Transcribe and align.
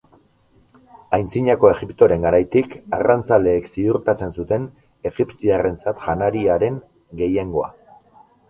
Antzinako 1.17 1.69
Egiptoren 1.73 2.25
garaitik, 2.27 2.73
arrantzaleek 2.99 3.69
ziurtatzen 3.75 4.33
zuten 4.39 4.65
egipziarrentzat 5.11 6.03
janariaren 6.09 6.81
gehiengoa. 7.23 7.71